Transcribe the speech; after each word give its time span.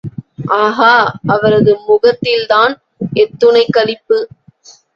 ஆஹா, 0.57 0.93
அவரது 1.27 1.73
முகத்தில்தான் 1.87 2.73
எத்துணைக் 3.21 3.73
களிப்பு! 3.77 4.19